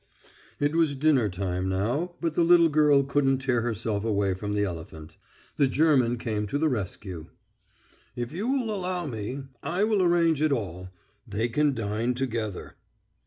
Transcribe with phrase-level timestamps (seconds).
[0.59, 4.63] It was dinner time now, but the little girl couldn't tear herself away from the
[4.63, 5.15] elephant.
[5.57, 7.27] The German came to the rescue.
[8.15, 10.89] "If you allow me, I will arrange it all.
[11.27, 12.77] They can dine together."